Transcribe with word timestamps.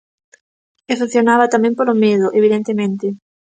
E 0.91 0.93
funcionaba 0.99 1.51
tamén 1.53 1.73
polo 1.77 1.95
medo, 2.03 2.27
evidentemente. 2.39 3.07